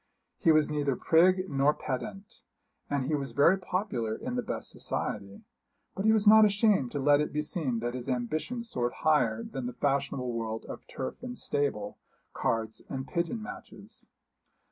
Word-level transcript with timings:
He 0.39 0.51
was 0.51 0.71
neither 0.71 0.95
prig 0.95 1.47
nor 1.47 1.75
pedant, 1.75 2.41
and 2.89 3.05
he 3.05 3.13
was 3.13 3.33
very 3.33 3.59
popular 3.59 4.15
in 4.15 4.35
the 4.35 4.41
best 4.41 4.71
society; 4.71 5.43
but 5.93 6.05
he 6.05 6.11
was 6.11 6.27
not 6.27 6.43
ashamed 6.43 6.91
to 6.93 6.99
let 6.99 7.21
it 7.21 7.31
be 7.31 7.43
seen 7.43 7.81
that 7.81 7.93
his 7.93 8.09
ambition 8.09 8.63
soared 8.63 8.93
higher 9.05 9.43
than 9.43 9.67
the 9.67 9.73
fashionable 9.73 10.33
world 10.33 10.65
of 10.65 10.87
turf 10.87 11.21
and 11.21 11.37
stable, 11.37 11.99
cards 12.33 12.81
and 12.89 13.07
pigeon 13.07 13.43
matches. 13.43 14.09